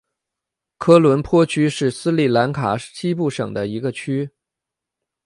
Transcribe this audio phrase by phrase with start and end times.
[0.79, 4.27] 科伦坡区是斯里兰卡西部省的一个区。